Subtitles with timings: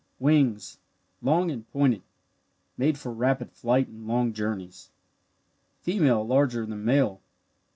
[0.17, 0.79] Wings
[1.21, 2.01] long and pointed
[2.75, 4.89] made for rapid flight and long journeys.
[5.83, 7.21] Female larger than male.